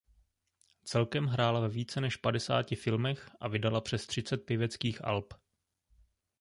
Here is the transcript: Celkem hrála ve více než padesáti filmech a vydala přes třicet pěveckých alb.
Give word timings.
Celkem 0.83 1.25
hrála 1.25 1.59
ve 1.59 1.69
více 1.69 2.01
než 2.01 2.15
padesáti 2.15 2.75
filmech 2.75 3.29
a 3.39 3.47
vydala 3.47 3.81
přes 3.81 4.07
třicet 4.07 4.37
pěveckých 4.37 5.05
alb. 5.05 5.33